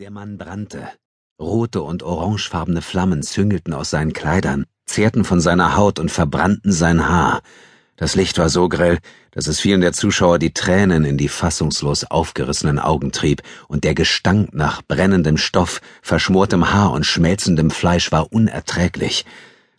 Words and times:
Der 0.00 0.10
Mann 0.10 0.38
brannte. 0.38 0.88
Rote 1.40 1.80
und 1.80 2.02
orangefarbene 2.02 2.82
Flammen 2.82 3.22
züngelten 3.22 3.72
aus 3.72 3.90
seinen 3.90 4.12
Kleidern, 4.12 4.64
zehrten 4.86 5.22
von 5.22 5.40
seiner 5.40 5.76
Haut 5.76 6.00
und 6.00 6.10
verbrannten 6.10 6.72
sein 6.72 7.08
Haar. 7.08 7.42
Das 7.94 8.16
Licht 8.16 8.36
war 8.38 8.48
so 8.48 8.68
grell, 8.68 8.98
dass 9.30 9.46
es 9.46 9.60
vielen 9.60 9.82
der 9.82 9.92
Zuschauer 9.92 10.40
die 10.40 10.52
Tränen 10.52 11.04
in 11.04 11.16
die 11.16 11.28
fassungslos 11.28 12.02
aufgerissenen 12.02 12.80
Augen 12.80 13.12
trieb, 13.12 13.42
und 13.68 13.84
der 13.84 13.94
Gestank 13.94 14.52
nach 14.52 14.82
brennendem 14.82 15.36
Stoff, 15.36 15.80
verschmortem 16.02 16.72
Haar 16.72 16.90
und 16.90 17.06
schmelzendem 17.06 17.70
Fleisch 17.70 18.10
war 18.10 18.32
unerträglich. 18.32 19.24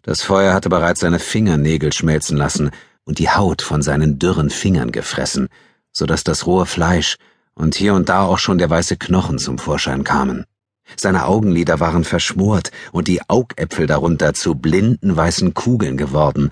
Das 0.01 0.21
Feuer 0.21 0.53
hatte 0.53 0.69
bereits 0.69 1.01
seine 1.01 1.19
Fingernägel 1.19 1.91
schmelzen 1.91 2.37
lassen 2.37 2.71
und 3.03 3.19
die 3.19 3.31
Haut 3.31 3.61
von 3.61 3.81
seinen 3.81 4.17
dürren 4.17 4.49
Fingern 4.49 4.93
gefressen, 4.93 5.49
so 5.91 6.05
dass 6.05 6.23
das 6.23 6.47
rohe 6.47 6.65
Fleisch 6.65 7.17
und 7.55 7.75
hier 7.75 7.93
und 7.93 8.09
da 8.09 8.23
auch 8.23 8.37
schon 8.37 8.57
der 8.57 8.69
weiße 8.69 8.97
Knochen 8.97 9.39
zum 9.39 9.57
Vorschein 9.57 10.03
kamen. 10.03 10.45
Seine 10.95 11.25
Augenlider 11.25 11.79
waren 11.79 12.03
verschmort 12.03 12.71
und 12.91 13.07
die 13.07 13.27
Augäpfel 13.27 13.87
darunter 13.87 14.33
zu 14.33 14.55
blinden 14.55 15.15
weißen 15.15 15.53
Kugeln 15.53 15.97
geworden, 15.97 16.51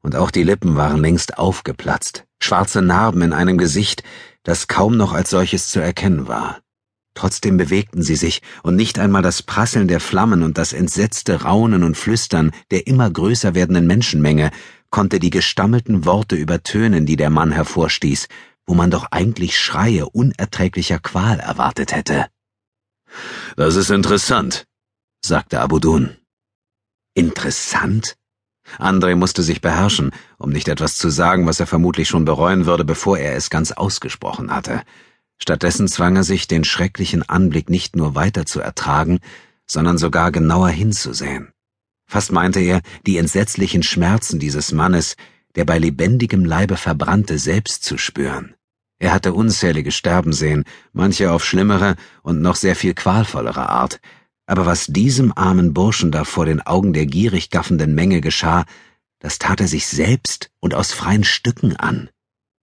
und 0.00 0.16
auch 0.16 0.30
die 0.30 0.42
Lippen 0.42 0.76
waren 0.76 1.00
längst 1.00 1.38
aufgeplatzt, 1.38 2.24
schwarze 2.38 2.82
Narben 2.82 3.22
in 3.22 3.32
einem 3.32 3.56
Gesicht, 3.56 4.02
das 4.42 4.68
kaum 4.68 4.96
noch 4.98 5.12
als 5.12 5.30
solches 5.30 5.68
zu 5.68 5.80
erkennen 5.80 6.28
war. 6.28 6.60
Trotzdem 7.14 7.56
bewegten 7.56 8.02
sie 8.02 8.16
sich, 8.16 8.42
und 8.62 8.76
nicht 8.76 8.98
einmal 8.98 9.22
das 9.22 9.42
Prasseln 9.42 9.88
der 9.88 10.00
Flammen 10.00 10.42
und 10.42 10.58
das 10.58 10.72
entsetzte 10.72 11.42
Raunen 11.42 11.84
und 11.84 11.96
Flüstern 11.96 12.50
der 12.70 12.86
immer 12.86 13.08
größer 13.10 13.54
werdenden 13.54 13.86
Menschenmenge 13.86 14.50
konnte 14.90 15.20
die 15.20 15.30
gestammelten 15.30 16.04
Worte 16.04 16.36
übertönen, 16.36 17.06
die 17.06 17.16
der 17.16 17.30
Mann 17.30 17.52
hervorstieß, 17.52 18.28
wo 18.66 18.74
man 18.74 18.90
doch 18.90 19.06
eigentlich 19.10 19.58
Schreie 19.58 20.08
unerträglicher 20.08 20.98
Qual 20.98 21.40
erwartet 21.40 21.94
hätte. 21.94 22.26
Das 23.56 23.76
ist 23.76 23.90
interessant, 23.90 24.66
sagte 25.24 25.60
Abudun. 25.60 26.16
Interessant? 27.14 28.16
André 28.78 29.14
musste 29.14 29.42
sich 29.42 29.60
beherrschen, 29.60 30.10
um 30.38 30.50
nicht 30.50 30.68
etwas 30.68 30.96
zu 30.96 31.10
sagen, 31.10 31.46
was 31.46 31.60
er 31.60 31.66
vermutlich 31.66 32.08
schon 32.08 32.24
bereuen 32.24 32.66
würde, 32.66 32.84
bevor 32.84 33.18
er 33.18 33.36
es 33.36 33.50
ganz 33.50 33.72
ausgesprochen 33.72 34.50
hatte. 34.50 34.82
Stattdessen 35.38 35.86
zwang 35.88 36.16
er 36.16 36.24
sich, 36.24 36.48
den 36.48 36.64
schrecklichen 36.64 37.28
Anblick 37.28 37.68
nicht 37.68 37.96
nur 37.96 38.14
weiter 38.14 38.46
zu 38.46 38.60
ertragen, 38.60 39.20
sondern 39.66 39.98
sogar 39.98 40.32
genauer 40.32 40.70
hinzusehen. 40.70 41.52
Fast 42.06 42.32
meinte 42.32 42.60
er, 42.60 42.80
die 43.06 43.18
entsetzlichen 43.18 43.82
Schmerzen 43.82 44.38
dieses 44.38 44.72
Mannes, 44.72 45.16
der 45.56 45.64
bei 45.64 45.78
lebendigem 45.78 46.44
Leibe 46.44 46.76
verbrannte, 46.76 47.38
selbst 47.38 47.84
zu 47.84 47.98
spüren. 47.98 48.54
Er 48.98 49.12
hatte 49.12 49.34
unzählige 49.34 49.92
sterben 49.92 50.32
sehen, 50.32 50.64
manche 50.92 51.30
auf 51.32 51.44
schlimmere 51.44 51.96
und 52.22 52.40
noch 52.40 52.56
sehr 52.56 52.76
viel 52.76 52.94
qualvollere 52.94 53.68
Art, 53.68 54.00
aber 54.46 54.66
was 54.66 54.86
diesem 54.86 55.32
armen 55.36 55.74
Burschen 55.74 56.10
da 56.10 56.24
vor 56.24 56.46
den 56.46 56.60
Augen 56.60 56.92
der 56.92 57.06
gierig 57.06 57.50
gaffenden 57.50 57.94
Menge 57.94 58.20
geschah, 58.20 58.64
das 59.18 59.38
tat 59.38 59.60
er 59.60 59.68
sich 59.68 59.86
selbst 59.86 60.50
und 60.60 60.74
aus 60.74 60.92
freien 60.92 61.24
Stücken 61.24 61.76
an. 61.76 62.10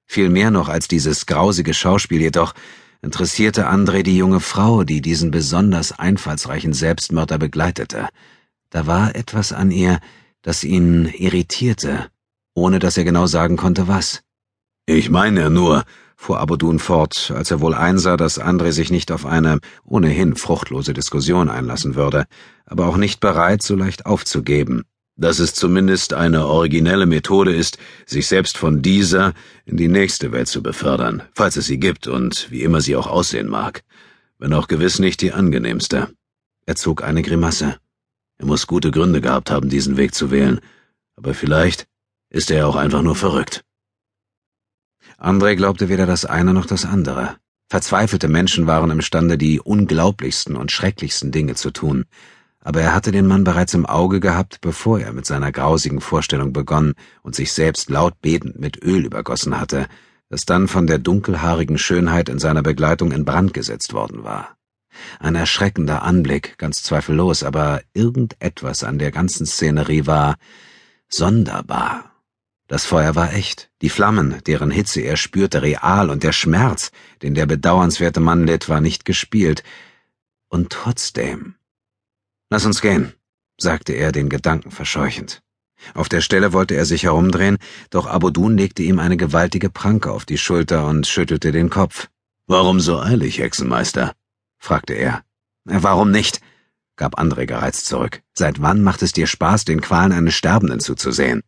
Viel 0.07 0.29
mehr 0.29 0.51
noch 0.51 0.69
als 0.69 0.89
dieses 0.89 1.27
grausige 1.27 1.73
Schauspiel 1.73 2.21
jedoch 2.21 2.55
interessierte 3.03 3.69
André 3.69 4.03
die 4.03 4.17
junge 4.17 4.41
Frau, 4.41 4.85
die 4.85 5.01
diesen 5.01 5.31
besonders 5.31 5.99
einfallsreichen 5.99 6.75
Selbstmörder 6.75 7.39
begleitete. 7.39 8.09
Da 8.69 8.87
war 8.87 9.15
etwas 9.15 9.53
an 9.53 9.71
ihr, 9.71 10.01
das 10.43 10.65
ihn 10.65 11.07
irritierte, 11.07 12.11
ohne 12.61 12.79
dass 12.79 12.97
er 12.97 13.05
genau 13.05 13.27
sagen 13.27 13.57
konnte, 13.57 13.89
was. 13.89 14.23
Ich 14.87 15.11
meine 15.11 15.51
nur, 15.51 15.85
fuhr 16.17 16.39
Abudun 16.39 16.79
fort, 16.79 17.33
als 17.35 17.51
er 17.51 17.61
wohl 17.61 17.75
einsah, 17.75 18.17
dass 18.17 18.41
André 18.41 18.73
sich 18.73 18.91
nicht 18.91 19.11
auf 19.11 19.25
eine 19.25 19.61
ohnehin 19.85 20.37
fruchtlose 20.37 20.93
Diskussion 20.93 21.49
einlassen 21.49 21.95
würde, 21.95 22.27
aber 22.67 22.87
auch 22.87 22.99
nicht 22.99 23.21
bereit, 23.21 23.63
so 23.63 23.75
leicht 23.75 24.05
aufzugeben, 24.05 24.85
dass 25.17 25.39
es 25.39 25.55
zumindest 25.55 26.13
eine 26.13 26.47
originelle 26.47 27.07
Methode 27.07 27.55
ist, 27.55 27.79
sich 28.05 28.27
selbst 28.27 28.59
von 28.59 28.83
dieser 28.83 29.33
in 29.65 29.79
die 29.79 29.89
nächste 29.89 30.31
Welt 30.31 30.49
zu 30.49 30.63
befördern, 30.63 31.23
falls 31.35 31.57
es 31.57 31.67
sie 31.67 31.79
gibt 31.79 32.07
und 32.07 32.51
wie 32.51 32.63
immer 32.63 32.83
sie 32.83 32.97
auch 32.97 33.07
aussehen 33.07 33.49
mag, 33.49 33.83
wenn 34.39 34.53
auch 34.53 34.69
gewiss 34.69 34.99
nicht 34.99 35.23
die 35.23 35.33
angenehmste. 35.33 36.11
Er 36.67 36.77
zog 36.77 37.03
eine 37.03 37.23
Grimasse. 37.23 37.77
Er 38.37 38.47
muss 38.47 38.67
gute 38.67 38.91
Gründe 38.91 39.21
gehabt 39.21 39.51
haben, 39.51 39.71
diesen 39.71 39.97
Weg 39.97 40.15
zu 40.15 40.31
wählen, 40.31 40.61
aber 41.17 41.35
vielleicht 41.35 41.87
ist 42.31 42.51
er 42.51 42.67
auch 42.67 42.77
einfach 42.77 43.03
nur 43.03 43.17
verrückt. 43.17 43.65
André 45.19 45.57
glaubte 45.57 45.89
weder 45.89 46.07
das 46.07 46.25
eine 46.25 46.55
noch 46.55 46.67
das 46.67 46.85
andere. 46.85 47.37
Verzweifelte 47.69 48.29
Menschen 48.29 48.67
waren 48.67 48.91
imstande, 48.91 49.37
die 49.37 49.61
unglaublichsten 49.61 50.57
und 50.57 50.73
schrecklichsten 50.73 51.31
Dinge 51.31 51.55
zu 51.55 51.71
tun, 51.71 52.07
aber 52.63 52.83
er 52.83 52.95
hatte 52.95 53.13
den 53.13 53.27
Mann 53.27 53.45
bereits 53.45 53.75
im 53.75 53.87
Auge 53.87 54.21
gehabt, 54.21 54.61
bevor 54.61 55.01
er 55.01 55.13
mit 55.13 55.25
seiner 55.25 55.51
grausigen 55.51 56.01
Vorstellung 56.01 56.53
begonnen 56.53 56.95
und 57.23 57.35
sich 57.35 57.53
selbst 57.53 57.89
laut 57.89 58.21
betend 58.21 58.59
mit 58.59 58.83
Öl 58.83 59.07
übergossen 59.07 59.59
hatte, 59.59 59.87
das 60.29 60.45
dann 60.45 60.69
von 60.69 60.87
der 60.87 60.99
dunkelhaarigen 60.99 61.79
Schönheit 61.79 62.29
in 62.29 62.39
seiner 62.39 62.63
Begleitung 62.63 63.13
in 63.13 63.25
Brand 63.25 63.55
gesetzt 63.55 63.95
worden 63.95 64.25
war. 64.25 64.57
Ein 65.19 65.37
erschreckender 65.37 66.03
Anblick, 66.03 66.59
ganz 66.59 66.83
zweifellos, 66.83 67.43
aber 67.43 67.81
irgendetwas 67.95 68.85
an 68.85 68.99
der 68.99 69.11
ganzen 69.11 69.47
Szenerie 69.47 70.07
war 70.07 70.37
sonderbar. 71.09 72.10
Das 72.71 72.85
Feuer 72.85 73.17
war 73.17 73.33
echt, 73.33 73.69
die 73.83 73.89
Flammen, 73.89 74.41
deren 74.47 74.71
Hitze 74.71 75.01
er 75.01 75.17
spürte, 75.17 75.61
real, 75.61 76.09
und 76.09 76.23
der 76.23 76.31
Schmerz, 76.31 76.93
den 77.21 77.35
der 77.35 77.47
bedauernswerte 77.47 78.21
Mann 78.21 78.47
litt, 78.47 78.69
war 78.69 78.81
nicht 78.81 79.05
gespielt. 79.05 79.65
Und 80.49 80.71
trotzdem. 80.71 81.57
Lass 82.49 82.65
uns 82.65 82.81
gehen, 82.81 83.13
sagte 83.59 83.95
er, 83.95 84.13
den 84.13 84.29
Gedanken 84.29 84.71
verscheuchend. 84.71 85.43
Auf 85.95 86.09
der 86.09 86.21
Stelle 86.21 86.53
wollte 86.53 86.77
er 86.77 86.85
sich 86.85 87.03
herumdrehen, 87.03 87.59
doch 87.91 88.07
Abudun 88.07 88.57
legte 88.57 88.85
ihm 88.85 89.01
eine 89.01 89.17
gewaltige 89.17 89.69
Pranke 89.69 90.13
auf 90.13 90.25
die 90.25 90.39
Schulter 90.39 90.87
und 90.87 91.09
schüttelte 91.09 91.51
den 91.51 91.71
Kopf. 91.71 92.09
Warum 92.47 92.79
so 92.79 93.01
eilig, 93.01 93.41
Hexenmeister? 93.41 94.15
fragte 94.59 94.95
er. 94.95 95.25
Warum 95.65 96.13
nicht? 96.13 96.41
gab 96.95 97.19
André 97.19 97.47
gereizt 97.47 97.87
zurück. 97.87 98.23
Seit 98.33 98.63
wann 98.63 98.81
macht 98.81 99.03
es 99.03 99.11
dir 99.11 99.27
Spaß, 99.27 99.65
den 99.65 99.81
Qualen 99.81 100.13
eines 100.13 100.35
Sterbenden 100.35 100.79
zuzusehen? 100.79 101.43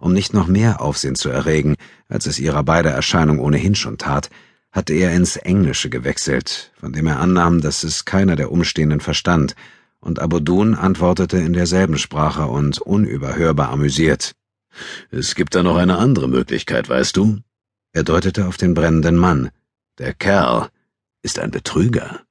Um 0.00 0.12
nicht 0.12 0.34
noch 0.34 0.46
mehr 0.46 0.80
Aufsehen 0.80 1.14
zu 1.14 1.28
erregen, 1.28 1.76
als 2.08 2.26
es 2.26 2.38
ihrer 2.38 2.62
beider 2.62 2.90
Erscheinung 2.90 3.38
ohnehin 3.38 3.74
schon 3.74 3.98
tat, 3.98 4.30
hatte 4.70 4.94
er 4.94 5.12
ins 5.12 5.36
Englische 5.36 5.90
gewechselt, 5.90 6.72
von 6.80 6.92
dem 6.92 7.06
er 7.06 7.20
annahm, 7.20 7.60
dass 7.60 7.84
es 7.84 8.04
keiner 8.04 8.36
der 8.36 8.50
Umstehenden 8.50 9.00
verstand, 9.00 9.54
und 10.00 10.18
Abudun 10.18 10.74
antwortete 10.74 11.38
in 11.38 11.52
derselben 11.52 11.96
Sprache 11.96 12.46
und 12.46 12.80
unüberhörbar 12.80 13.70
amüsiert. 13.70 14.32
Es 15.10 15.34
gibt 15.34 15.54
da 15.54 15.62
noch 15.62 15.76
eine 15.76 15.98
andere 15.98 16.28
Möglichkeit, 16.28 16.88
weißt 16.88 17.16
du? 17.16 17.38
Er 17.92 18.02
deutete 18.02 18.46
auf 18.48 18.56
den 18.56 18.74
brennenden 18.74 19.16
Mann. 19.16 19.50
Der 19.98 20.14
Kerl 20.14 20.70
ist 21.22 21.38
ein 21.38 21.50
Betrüger. 21.50 22.22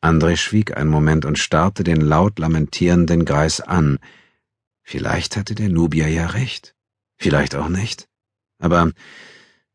André 0.00 0.36
schwieg 0.36 0.76
einen 0.76 0.90
Moment 0.90 1.24
und 1.24 1.38
starrte 1.38 1.84
den 1.84 2.00
laut 2.00 2.38
lamentierenden 2.38 3.24
Greis 3.24 3.60
an, 3.60 3.98
Vielleicht 4.82 5.36
hatte 5.36 5.54
der 5.54 5.68
Nubier 5.68 6.08
ja 6.08 6.26
recht, 6.26 6.74
vielleicht 7.16 7.54
auch 7.54 7.68
nicht. 7.68 8.08
Aber 8.58 8.92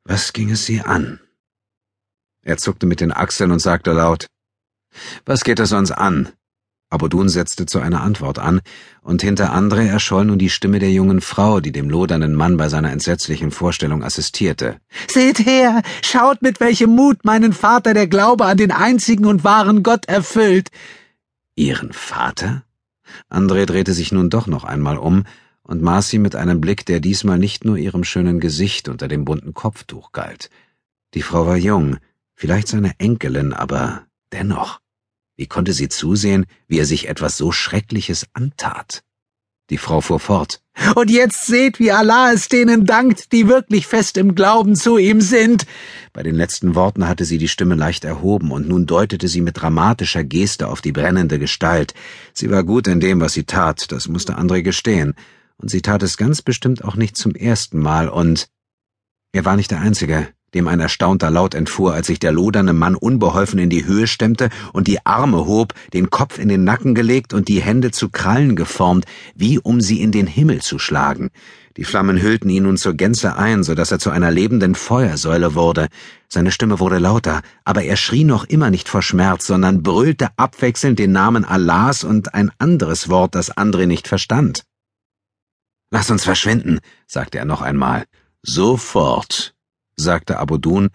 was 0.04 0.34
ging 0.34 0.52
es 0.52 0.66
sie 0.66 0.82
an? 0.82 1.20
Er 2.42 2.58
zuckte 2.58 2.86
mit 2.86 3.02
den 3.02 3.12
Achseln 3.12 3.52
und 3.52 3.60
sagte 3.60 3.92
laut 3.92 4.28
Was 5.26 5.44
geht 5.44 5.60
es 5.60 5.74
uns 5.74 5.92
an? 5.92 6.32
Abudun 6.90 7.28
setzte 7.28 7.66
zu 7.66 7.80
einer 7.80 8.02
Antwort 8.02 8.40
an, 8.40 8.62
und 9.02 9.22
hinter 9.22 9.54
André 9.54 9.88
erscholl 9.88 10.24
nun 10.24 10.40
die 10.40 10.50
Stimme 10.50 10.80
der 10.80 10.92
jungen 10.92 11.20
Frau, 11.20 11.60
die 11.60 11.74
dem 11.74 11.90
lodernden 11.90 12.34
Mann 12.34 12.56
bei 12.56 12.70
seiner 12.70 12.92
entsetzlichen 12.92 13.52
Vorstellung 13.52 14.04
assistierte. 14.04 14.80
Seht 15.10 15.40
her, 15.40 15.82
schaut, 16.02 16.42
mit 16.42 16.62
welchem 16.62 16.92
Mut 16.92 17.26
meinen 17.26 17.52
Vater 17.52 17.94
der 17.94 18.08
Glaube 18.08 18.46
an 18.46 18.56
den 18.56 18.72
einzigen 18.72 19.26
und 19.26 19.44
wahren 19.44 19.84
Gott 19.84 20.08
erfüllt. 20.08 20.70
Ihren 21.56 21.92
Vater? 21.92 22.64
André 23.30 23.66
drehte 23.66 23.94
sich 23.94 24.12
nun 24.12 24.30
doch 24.30 24.48
noch 24.48 24.64
einmal 24.64 24.98
um 24.98 25.24
und 25.62 25.82
maß 25.82 26.10
sie 26.10 26.20
mit 26.20 26.36
einem 26.36 26.62
Blick, 26.62 26.86
der 26.86 27.00
diesmal 27.00 27.38
nicht 27.38 27.66
nur 27.66 27.78
ihrem 27.78 28.04
schönen 28.04 28.40
Gesicht 28.40 28.88
unter 28.90 29.08
dem 29.08 29.26
bunten 29.26 29.54
Kopftuch 29.54 30.12
galt. 30.12 30.50
Die 31.14 31.22
Frau 31.22 31.46
war 31.46 31.58
jung, 31.58 31.98
vielleicht 32.34 32.68
seine 32.68 32.94
Enkelin, 33.00 33.54
aber 33.54 34.06
dennoch. 34.32 34.80
Wie 35.36 35.48
konnte 35.48 35.74
sie 35.74 35.90
zusehen, 35.90 36.46
wie 36.68 36.80
er 36.80 36.86
sich 36.86 37.08
etwas 37.08 37.38
so 37.38 37.52
Schreckliches 37.52 38.28
antat? 38.34 39.04
Die 39.70 39.78
Frau 39.78 40.02
fuhr 40.02 40.20
fort. 40.20 40.62
Und 40.96 41.10
jetzt 41.10 41.48
seht, 41.48 41.80
wie 41.80 41.92
Allah 41.92 42.32
es 42.32 42.50
denen 42.50 42.86
dankt, 42.86 43.32
die 43.32 43.48
wirklich 43.48 43.88
fest 43.88 44.16
im 44.18 44.36
Glauben 44.36 44.76
zu 44.76 44.98
ihm 44.98 45.22
sind. 45.22 45.66
Bei 46.14 46.24
den 46.24 46.36
letzten 46.36 46.76
Worten 46.76 47.08
hatte 47.08 47.26
sie 47.26 47.38
die 47.38 47.48
Stimme 47.48 47.76
leicht 47.76 48.06
erhoben, 48.06 48.52
und 48.52 48.68
nun 48.70 48.86
deutete 48.86 49.28
sie 49.28 49.42
mit 49.42 49.60
dramatischer 49.60 50.24
Geste 50.24 50.68
auf 50.68 50.82
die 50.82 50.92
brennende 50.92 51.40
Gestalt. 51.40 51.94
Sie 52.34 52.50
war 52.52 52.64
gut 52.64 52.88
in 52.88 53.00
dem, 53.00 53.20
was 53.20 53.34
sie 53.34 53.44
tat, 53.44 53.92
das 53.92 54.08
musste 54.08 54.38
André 54.38 54.62
gestehen, 54.62 55.16
und 55.58 55.70
sie 55.70 55.82
tat 55.82 56.04
es 56.04 56.16
ganz 56.16 56.42
bestimmt 56.42 56.84
auch 56.84 56.96
nicht 56.96 57.18
zum 57.18 57.34
ersten 57.34 57.80
Mal, 57.80 58.08
und 58.08 58.48
er 59.34 59.46
war 59.46 59.56
nicht 59.56 59.72
der 59.72 59.82
Einzige, 59.82 60.28
dem 60.58 60.68
ein 60.68 60.80
erstaunter 60.80 61.30
Laut 61.30 61.56
entfuhr, 61.56 61.94
als 61.94 62.08
sich 62.08 62.20
der 62.20 62.32
lodernde 62.32 62.74
Mann 62.74 62.96
unbeholfen 62.96 63.60
in 63.60 63.70
die 63.70 63.86
Höhe 63.86 64.08
stemmte 64.08 64.50
und 64.74 64.88
die 64.88 65.06
Arme 65.06 65.46
hob, 65.46 65.74
den 65.94 66.10
Kopf 66.10 66.40
in 66.40 66.50
den 66.50 66.64
Nacken 66.64 66.96
gelegt 66.96 67.34
und 67.34 67.48
die 67.48 67.62
Hände 67.62 67.92
zu 67.92 68.10
Krallen 68.10 68.56
geformt, 68.56 69.06
wie 69.36 69.60
um 69.60 69.80
sie 69.80 70.02
in 70.02 70.12
den 70.12 70.28
Himmel 70.28 70.62
zu 70.62 70.80
schlagen. 70.80 71.30
Die 71.78 71.84
Flammen 71.84 72.20
hüllten 72.20 72.50
ihn 72.50 72.64
nun 72.64 72.78
zur 72.78 72.96
Gänze 72.96 73.36
ein, 73.38 73.64
so 73.64 73.76
dass 73.76 73.92
er 73.92 74.00
zu 74.00 74.10
einer 74.10 74.32
lebenden 74.32 74.74
Feuersäule 74.74 75.54
wurde. 75.54 75.88
Seine 76.28 76.52
Stimme 76.52 76.80
wurde 76.80 76.98
lauter, 76.98 77.42
aber 77.66 77.84
er 77.84 77.98
schrie 77.98 78.24
noch 78.24 78.46
immer 78.46 78.72
nicht 78.72 78.90
vor 78.90 79.04
Schmerz, 79.04 79.46
sondern 79.46 79.84
brüllte 79.84 80.30
abwechselnd 80.38 80.98
den 80.98 81.12
Namen 81.12 81.46
Allahs 81.46 82.04
und 82.04 82.34
ein 82.34 82.52
anderes 82.58 83.10
Wort, 83.10 83.36
das 83.36 83.56
André 83.56 83.86
nicht 83.86 84.08
verstand. 84.08 84.64
Lass 85.92 86.10
uns 86.10 86.24
verschwinden, 86.24 86.80
sagte 87.06 87.38
er 87.38 87.46
noch 87.46 87.62
einmal. 87.62 88.06
Sofort, 88.42 89.54
sagte 89.98 90.40
Abudun, 90.40 90.90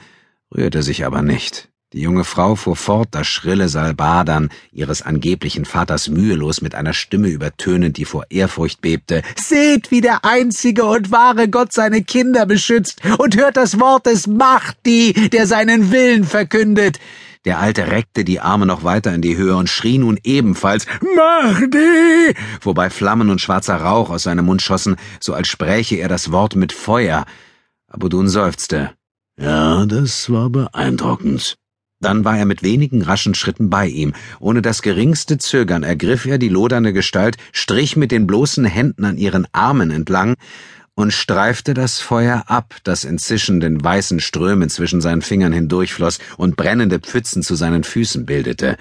rührte 0.55 0.83
sich 0.83 1.05
aber 1.05 1.23
nicht. 1.23 1.69
Die 1.93 2.01
junge 2.01 2.25
Frau 2.25 2.55
fuhr 2.55 2.75
fort, 2.75 3.09
das 3.11 3.27
schrille 3.27 3.69
Salbadern 3.69 4.49
ihres 4.71 5.03
angeblichen 5.03 5.67
Vaters 5.67 6.09
mühelos 6.09 6.63
mit 6.63 6.75
einer 6.75 6.95
Stimme 6.95 7.29
übertönend, 7.29 7.99
die 7.99 8.07
vor 8.07 8.25
Ehrfurcht 8.31 8.81
bebte. 8.81 9.23
Seht, 9.37 9.91
wie 9.91 10.01
der 10.01 10.25
einzige 10.25 10.87
und 10.87 11.11
wahre 11.11 11.51
Gott 11.51 11.75
seine 11.75 12.03
Kinder 12.03 12.47
beschützt 12.47 13.03
und 13.19 13.37
hört 13.37 13.59
das 13.59 13.79
Wort 13.79 14.07
des 14.07 14.27
Mahdi, 14.27 15.29
der 15.31 15.47
seinen 15.47 15.93
Willen 15.93 16.25
verkündet. 16.25 16.99
Der 17.45 17.59
Alte 17.59 17.91
reckte 17.91 18.25
die 18.25 18.41
Arme 18.41 18.65
noch 18.65 18.85
weiter 18.85 19.13
in 19.13 19.21
die 19.21 19.37
Höhe 19.37 19.57
und 19.57 19.69
schrie 19.69 19.99
nun 19.99 20.19
ebenfalls 20.25 20.87
Mahdi, 21.15 22.35
wobei 22.63 22.89
Flammen 22.89 23.29
und 23.29 23.41
schwarzer 23.41 23.77
Rauch 23.77 24.09
aus 24.09 24.23
seinem 24.23 24.47
Mund 24.47 24.63
schossen, 24.63 24.97
so 25.21 25.35
als 25.35 25.49
spräche 25.49 25.97
er 25.97 26.09
das 26.09 26.33
Wort 26.33 26.57
mit 26.57 26.73
Feuer. 26.73 27.27
Abudun 27.93 28.29
seufzte. 28.29 28.93
Ja, 29.39 29.85
das 29.87 30.31
war 30.31 30.49
beeindruckend. 30.51 31.57
Dann 32.01 32.25
war 32.25 32.37
er 32.37 32.47
mit 32.47 32.63
wenigen 32.63 33.03
raschen 33.03 33.35
Schritten 33.35 33.71
bei 33.71 33.87
ihm. 33.87 34.13
Ohne 34.41 34.63
das 34.63 34.83
geringste 34.83 35.39
Zögern 35.39 35.83
ergriff 35.83 36.27
er 36.27 36.39
die 36.39 36.49
lodernde 36.49 36.93
Gestalt, 36.93 37.37
strich 37.53 37.97
mit 37.97 38.11
den 38.11 38.27
bloßen 38.27 38.65
Händen 38.65 39.05
an 39.05 39.19
ihren 39.19 39.47
Armen 39.53 39.91
entlang 39.91 40.35
und 40.95 41.13
streifte 41.13 41.75
das 41.75 42.01
Feuer 42.01 42.45
ab, 42.47 42.75
das 42.83 43.05
in 43.05 43.19
zischenden 43.19 43.83
weißen 43.83 44.21
Strömen 44.21 44.69
zwischen 44.69 45.01
seinen 45.01 45.23
Fingern 45.23 45.53
hindurchfloss 45.53 46.19
und 46.37 46.57
brennende 46.57 46.99
Pfützen 46.99 47.43
zu 47.43 47.55
seinen 47.55 47.85
Füßen 47.85 48.27
bildete. 48.27 48.77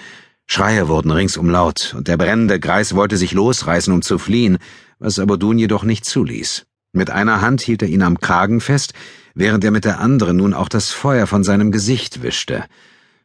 Schreie 0.47 0.87
wurden 0.87 1.11
ringsum 1.11 1.49
laut, 1.49 1.93
und 1.95 2.07
der 2.07 2.17
brennende 2.17 2.59
Greis 2.59 2.95
wollte 2.95 3.17
sich 3.17 3.33
losreißen, 3.33 3.93
um 3.93 4.01
zu 4.01 4.17
fliehen, 4.17 4.57
was 4.99 5.19
Abodun 5.19 5.57
jedoch 5.57 5.83
nicht 5.83 6.05
zuließ. 6.05 6.65
Mit 6.93 7.09
einer 7.09 7.41
Hand 7.41 7.61
hielt 7.61 7.81
er 7.81 7.88
ihn 7.88 8.01
am 8.01 8.19
Kragen 8.19 8.59
fest, 8.59 8.93
während 9.33 9.63
er 9.63 9.71
mit 9.71 9.85
der 9.85 9.99
anderen 9.99 10.38
nun 10.38 10.53
auch 10.53 10.69
das 10.69 10.91
Feuer 10.91 11.25
von 11.27 11.43
seinem 11.43 11.71
Gesicht 11.71 12.21
wischte. 12.21 12.65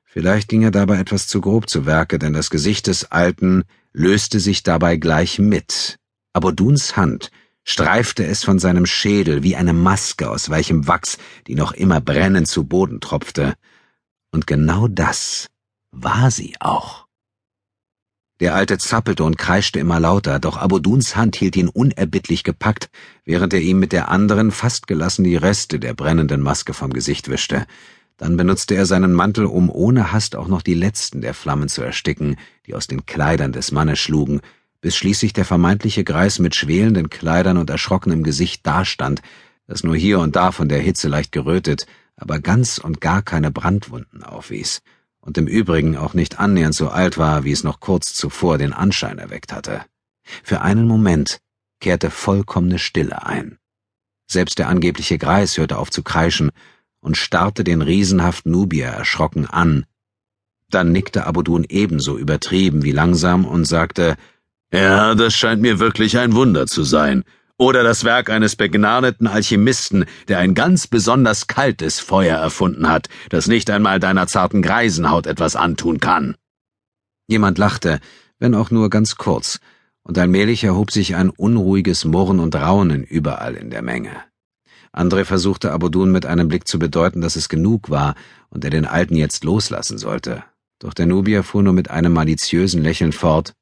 Vielleicht 0.04 0.48
ging 0.48 0.62
er 0.62 0.70
dabei 0.70 0.98
etwas 0.98 1.26
zu 1.26 1.40
grob 1.40 1.68
zu 1.68 1.84
Werke, 1.84 2.18
denn 2.18 2.32
das 2.32 2.48
Gesicht 2.48 2.86
des 2.86 3.10
Alten 3.10 3.64
löste 3.92 4.40
sich 4.40 4.62
dabei 4.62 4.96
gleich 4.96 5.38
mit. 5.38 5.98
Aber 6.32 6.52
Duns 6.52 6.96
Hand 6.96 7.30
streifte 7.64 8.24
es 8.24 8.44
von 8.44 8.58
seinem 8.58 8.86
Schädel 8.86 9.42
wie 9.42 9.56
eine 9.56 9.72
Maske 9.72 10.30
aus 10.30 10.48
weichem 10.48 10.86
Wachs, 10.86 11.18
die 11.48 11.56
noch 11.56 11.72
immer 11.72 12.00
brennend 12.00 12.46
zu 12.46 12.64
Boden 12.64 13.00
tropfte. 13.00 13.54
Und 14.30 14.46
genau 14.46 14.86
das 14.86 15.48
war 15.90 16.30
sie 16.30 16.54
auch. 16.60 17.05
Der 18.38 18.54
Alte 18.54 18.76
zappelte 18.76 19.24
und 19.24 19.38
kreischte 19.38 19.78
immer 19.78 19.98
lauter, 19.98 20.38
doch 20.38 20.58
Aboduns 20.58 21.16
Hand 21.16 21.36
hielt 21.36 21.56
ihn 21.56 21.68
unerbittlich 21.68 22.44
gepackt, 22.44 22.90
während 23.24 23.54
er 23.54 23.60
ihm 23.60 23.78
mit 23.78 23.92
der 23.92 24.10
anderen 24.10 24.50
fast 24.50 24.86
gelassen 24.86 25.24
die 25.24 25.36
Reste 25.36 25.80
der 25.80 25.94
brennenden 25.94 26.42
Maske 26.42 26.74
vom 26.74 26.92
Gesicht 26.92 27.30
wischte. 27.30 27.66
Dann 28.18 28.36
benutzte 28.36 28.74
er 28.74 28.84
seinen 28.84 29.14
Mantel, 29.14 29.46
um 29.46 29.70
ohne 29.70 30.12
Hast 30.12 30.36
auch 30.36 30.48
noch 30.48 30.60
die 30.60 30.74
letzten 30.74 31.22
der 31.22 31.32
Flammen 31.32 31.68
zu 31.68 31.80
ersticken, 31.80 32.36
die 32.66 32.74
aus 32.74 32.86
den 32.86 33.06
Kleidern 33.06 33.52
des 33.52 33.72
Mannes 33.72 33.98
schlugen, 33.98 34.42
bis 34.82 34.96
schließlich 34.96 35.32
der 35.32 35.46
vermeintliche 35.46 36.04
Greis 36.04 36.38
mit 36.38 36.54
schwelenden 36.54 37.08
Kleidern 37.08 37.56
und 37.56 37.70
erschrockenem 37.70 38.22
Gesicht 38.22 38.66
dastand, 38.66 39.22
das 39.66 39.82
nur 39.82 39.96
hier 39.96 40.18
und 40.20 40.36
da 40.36 40.52
von 40.52 40.68
der 40.68 40.80
Hitze 40.80 41.08
leicht 41.08 41.32
gerötet, 41.32 41.86
aber 42.16 42.38
ganz 42.38 42.76
und 42.76 43.00
gar 43.00 43.22
keine 43.22 43.50
Brandwunden 43.50 44.22
aufwies 44.22 44.82
und 45.26 45.36
im 45.36 45.46
Übrigen 45.48 45.96
auch 45.96 46.14
nicht 46.14 46.38
annähernd 46.38 46.74
so 46.74 46.88
alt 46.88 47.18
war, 47.18 47.44
wie 47.44 47.52
es 47.52 47.64
noch 47.64 47.80
kurz 47.80 48.14
zuvor 48.14 48.58
den 48.58 48.72
Anschein 48.72 49.18
erweckt 49.18 49.52
hatte. 49.52 49.82
Für 50.42 50.62
einen 50.62 50.86
Moment 50.86 51.40
kehrte 51.80 52.10
vollkommene 52.10 52.78
Stille 52.78 53.26
ein. 53.26 53.58
Selbst 54.28 54.58
der 54.58 54.68
angebliche 54.68 55.18
Greis 55.18 55.58
hörte 55.58 55.78
auf 55.78 55.90
zu 55.90 56.02
kreischen 56.02 56.50
und 57.00 57.16
starrte 57.16 57.64
den 57.64 57.82
riesenhaften 57.82 58.52
Nubier 58.52 58.86
erschrocken 58.86 59.46
an. 59.46 59.84
Dann 60.70 60.90
nickte 60.90 61.26
Abudun 61.26 61.64
ebenso 61.68 62.18
übertrieben 62.18 62.82
wie 62.82 62.92
langsam 62.92 63.44
und 63.44 63.66
sagte, 63.66 64.16
ja, 64.72 65.14
das 65.14 65.34
scheint 65.34 65.62
mir 65.62 65.78
wirklich 65.78 66.18
ein 66.18 66.34
Wunder 66.34 66.66
zu 66.66 66.82
sein. 66.82 67.22
Oder 67.58 67.82
das 67.82 68.04
Werk 68.04 68.28
eines 68.28 68.54
begnadeten 68.54 69.26
Alchemisten, 69.26 70.04
der 70.28 70.38
ein 70.38 70.54
ganz 70.54 70.86
besonders 70.86 71.46
kaltes 71.46 72.00
Feuer 72.00 72.36
erfunden 72.36 72.88
hat, 72.88 73.08
das 73.30 73.46
nicht 73.46 73.70
einmal 73.70 73.98
deiner 73.98 74.26
zarten 74.26 74.60
Greisenhaut 74.60 75.26
etwas 75.26 75.56
antun 75.56 75.98
kann. 75.98 76.36
Jemand 77.28 77.56
lachte, 77.56 78.00
wenn 78.38 78.54
auch 78.54 78.70
nur 78.70 78.90
ganz 78.90 79.16
kurz, 79.16 79.58
und 80.02 80.18
allmählich 80.18 80.64
erhob 80.64 80.90
sich 80.90 81.16
ein 81.16 81.30
unruhiges 81.30 82.04
Murren 82.04 82.40
und 82.40 82.54
Raunen 82.54 83.02
überall 83.02 83.54
in 83.54 83.70
der 83.70 83.82
Menge. 83.82 84.12
André 84.92 85.24
versuchte 85.24 85.72
Abudun 85.72 86.12
mit 86.12 86.26
einem 86.26 86.48
Blick 86.48 86.68
zu 86.68 86.78
bedeuten, 86.78 87.20
dass 87.20 87.36
es 87.36 87.48
genug 87.48 87.90
war 87.90 88.14
und 88.50 88.64
er 88.64 88.70
den 88.70 88.84
Alten 88.84 89.16
jetzt 89.16 89.44
loslassen 89.44 89.98
sollte. 89.98 90.44
Doch 90.78 90.94
der 90.94 91.06
Nubier 91.06 91.42
fuhr 91.42 91.62
nur 91.62 91.72
mit 91.72 91.90
einem 91.90 92.12
maliziösen 92.12 92.82
Lächeln 92.82 93.12
fort. 93.12 93.54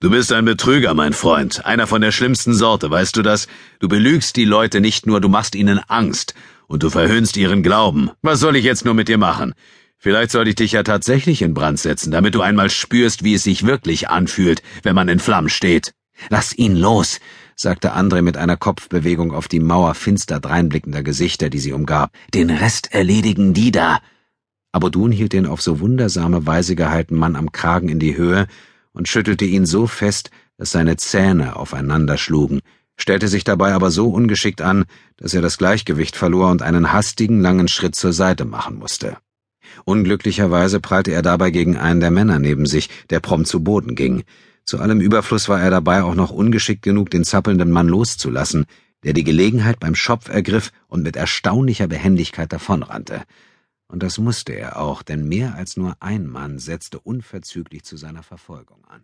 Du 0.00 0.10
bist 0.10 0.32
ein 0.32 0.44
Betrüger, 0.44 0.94
mein 0.94 1.12
Freund, 1.12 1.64
einer 1.64 1.86
von 1.86 2.00
der 2.00 2.12
schlimmsten 2.12 2.54
Sorte, 2.54 2.90
weißt 2.90 3.16
du 3.16 3.22
das? 3.22 3.46
Du 3.80 3.88
belügst 3.88 4.36
die 4.36 4.44
Leute 4.44 4.80
nicht 4.80 5.06
nur, 5.06 5.20
du 5.20 5.28
machst 5.28 5.54
ihnen 5.54 5.80
Angst 5.88 6.34
und 6.66 6.82
du 6.82 6.90
verhöhnst 6.90 7.36
ihren 7.36 7.62
Glauben. 7.62 8.10
Was 8.22 8.40
soll 8.40 8.56
ich 8.56 8.64
jetzt 8.64 8.84
nur 8.84 8.94
mit 8.94 9.08
dir 9.08 9.18
machen? 9.18 9.54
Vielleicht 9.96 10.30
sollte 10.30 10.50
ich 10.50 10.56
dich 10.56 10.72
ja 10.72 10.84
tatsächlich 10.84 11.42
in 11.42 11.54
Brand 11.54 11.80
setzen, 11.80 12.12
damit 12.12 12.34
du 12.34 12.40
einmal 12.40 12.70
spürst, 12.70 13.24
wie 13.24 13.34
es 13.34 13.42
sich 13.42 13.66
wirklich 13.66 14.08
anfühlt, 14.08 14.62
wenn 14.84 14.94
man 14.94 15.08
in 15.08 15.18
Flammen 15.18 15.48
steht. 15.48 15.92
Lass 16.30 16.56
ihn 16.56 16.76
los, 16.76 17.18
sagte 17.56 17.94
André 17.94 18.22
mit 18.22 18.36
einer 18.36 18.56
Kopfbewegung 18.56 19.32
auf 19.32 19.48
die 19.48 19.60
Mauer 19.60 19.94
finster 19.94 20.38
dreinblickender 20.38 21.02
Gesichter, 21.02 21.50
die 21.50 21.58
sie 21.58 21.72
umgab. 21.72 22.12
Den 22.32 22.50
Rest 22.50 22.92
erledigen 22.92 23.54
die 23.54 23.72
da. 23.72 23.98
Abodun 24.70 25.10
hielt 25.10 25.32
den 25.32 25.46
auf 25.46 25.62
so 25.62 25.80
wundersame 25.80 26.46
Weise 26.46 26.76
gehaltenen 26.76 27.18
Mann 27.18 27.34
am 27.34 27.50
Kragen 27.50 27.88
in 27.88 27.98
die 27.98 28.16
Höhe 28.16 28.46
und 28.98 29.08
schüttelte 29.08 29.44
ihn 29.44 29.64
so 29.64 29.86
fest, 29.86 30.30
dass 30.58 30.72
seine 30.72 30.96
Zähne 30.96 31.54
aufeinander 31.54 32.18
schlugen, 32.18 32.60
stellte 32.96 33.28
sich 33.28 33.44
dabei 33.44 33.72
aber 33.72 33.92
so 33.92 34.08
ungeschickt 34.08 34.60
an, 34.60 34.84
dass 35.16 35.32
er 35.32 35.40
das 35.40 35.56
Gleichgewicht 35.56 36.16
verlor 36.16 36.50
und 36.50 36.62
einen 36.62 36.92
hastigen, 36.92 37.40
langen 37.40 37.68
Schritt 37.68 37.94
zur 37.94 38.12
Seite 38.12 38.44
machen 38.44 38.76
musste. 38.76 39.16
Unglücklicherweise 39.84 40.80
prallte 40.80 41.12
er 41.12 41.22
dabei 41.22 41.50
gegen 41.50 41.76
einen 41.76 42.00
der 42.00 42.10
Männer 42.10 42.40
neben 42.40 42.66
sich, 42.66 42.90
der 43.08 43.20
prompt 43.20 43.46
zu 43.46 43.62
Boden 43.62 43.94
ging. 43.94 44.24
Zu 44.64 44.80
allem 44.80 45.00
Überfluss 45.00 45.48
war 45.48 45.60
er 45.60 45.70
dabei 45.70 46.02
auch 46.02 46.16
noch 46.16 46.30
ungeschickt 46.30 46.82
genug, 46.82 47.10
den 47.10 47.22
zappelnden 47.22 47.70
Mann 47.70 47.86
loszulassen, 47.88 48.66
der 49.04 49.12
die 49.12 49.24
Gelegenheit 49.24 49.78
beim 49.78 49.94
Schopf 49.94 50.28
ergriff 50.28 50.72
und 50.88 51.04
mit 51.04 51.14
erstaunlicher 51.14 51.86
Behendigkeit 51.86 52.52
davonrannte. 52.52 53.22
Und 53.90 54.02
das 54.02 54.18
musste 54.18 54.52
er 54.52 54.78
auch, 54.78 55.02
denn 55.02 55.26
mehr 55.26 55.54
als 55.54 55.76
nur 55.76 55.96
ein 56.00 56.26
Mann 56.26 56.58
setzte 56.58 57.00
unverzüglich 57.00 57.84
zu 57.84 57.96
seiner 57.96 58.22
Verfolgung 58.22 58.84
an. 58.84 59.02